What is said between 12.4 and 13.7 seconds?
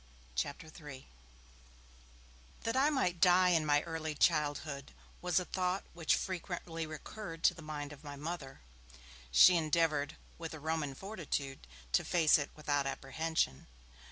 without apprehension.